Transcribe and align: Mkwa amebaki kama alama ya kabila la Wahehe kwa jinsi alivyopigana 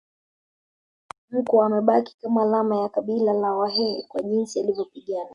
Mkwa 1.31 1.65
amebaki 1.65 2.17
kama 2.21 2.41
alama 2.41 2.77
ya 2.77 2.89
kabila 2.89 3.33
la 3.33 3.53
Wahehe 3.53 4.05
kwa 4.07 4.21
jinsi 4.23 4.59
alivyopigana 4.59 5.29